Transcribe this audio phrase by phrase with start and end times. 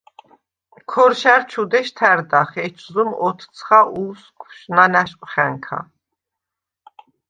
[0.91, 5.79] ქორშა̈რ ჩუ დეშ თა̈რდახ, ეჩზუმ ოთცხა უსგვშ ნანაშყვხა̈ნქა.